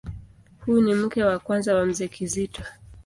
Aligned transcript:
Huyu 0.65 0.81
ni 0.81 0.93
mke 0.93 1.23
wa 1.23 1.39
kwanza 1.39 1.75
wa 1.75 1.85
Mzee 1.85 2.07
Kizito. 2.07 2.63